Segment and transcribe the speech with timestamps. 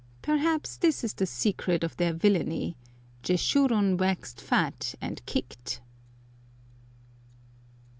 [0.23, 5.79] Perhaps this is the secret of their villainy—"Jeshurun waxed fat and kicked."